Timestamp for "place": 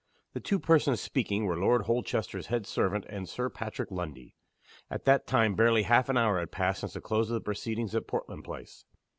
8.43-8.83